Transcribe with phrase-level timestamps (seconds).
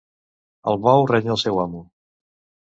[0.71, 1.85] El bou renya el seu amo.